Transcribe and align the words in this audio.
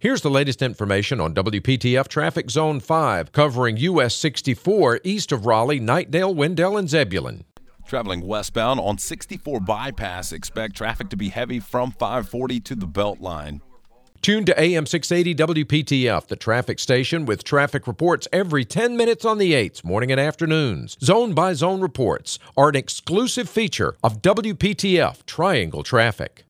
Here's 0.00 0.20
the 0.20 0.30
latest 0.30 0.62
information 0.62 1.20
on 1.20 1.34
WPTF 1.34 2.06
Traffic 2.06 2.50
Zone 2.50 2.78
5, 2.78 3.32
covering 3.32 3.78
US 3.78 4.14
64 4.14 5.00
east 5.02 5.32
of 5.32 5.44
Raleigh, 5.44 5.80
Knightdale, 5.80 6.32
Wendell, 6.32 6.76
and 6.76 6.88
Zebulon. 6.88 7.42
Traveling 7.84 8.24
westbound 8.24 8.78
on 8.78 8.98
64 8.98 9.58
bypass, 9.58 10.30
expect 10.30 10.76
traffic 10.76 11.08
to 11.08 11.16
be 11.16 11.30
heavy 11.30 11.58
from 11.58 11.90
540 11.90 12.60
to 12.60 12.76
the 12.76 12.86
Beltline. 12.86 13.60
Tune 14.22 14.44
to 14.44 14.60
AM 14.60 14.86
680 14.86 15.64
WPTF, 15.64 16.28
the 16.28 16.36
traffic 16.36 16.78
station, 16.78 17.26
with 17.26 17.42
traffic 17.42 17.88
reports 17.88 18.28
every 18.32 18.64
10 18.64 18.96
minutes 18.96 19.24
on 19.24 19.38
the 19.38 19.52
8s, 19.52 19.82
morning 19.82 20.12
and 20.12 20.20
afternoons. 20.20 20.96
Zone 21.02 21.34
by 21.34 21.54
zone 21.54 21.80
reports 21.80 22.38
are 22.56 22.68
an 22.68 22.76
exclusive 22.76 23.48
feature 23.48 23.96
of 24.04 24.22
WPTF 24.22 25.26
Triangle 25.26 25.82
Traffic. 25.82 26.44